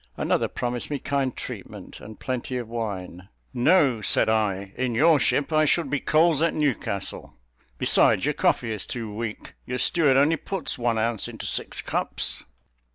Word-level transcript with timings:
Another 0.17 0.47
promised 0.47 0.89
me 0.89 0.97
kind 0.97 1.37
treatment 1.37 1.99
and 1.99 2.19
plenty 2.19 2.57
of 2.57 2.67
wine. 2.67 3.29
"No," 3.53 4.01
said 4.01 4.29
I, 4.29 4.73
"in 4.75 4.95
your 4.95 5.19
ship 5.19 5.53
I 5.53 5.65
should 5.65 5.91
be 5.91 5.99
coals 5.99 6.41
at 6.41 6.55
Newcastle; 6.55 7.35
besides, 7.77 8.25
your 8.25 8.33
coffee 8.33 8.71
is 8.71 8.87
too 8.87 9.13
weak, 9.13 9.53
your 9.67 9.77
steward 9.77 10.17
only 10.17 10.37
puts 10.37 10.75
one 10.75 10.97
ounce 10.97 11.27
into 11.27 11.45
six 11.45 11.83
cups." 11.83 12.41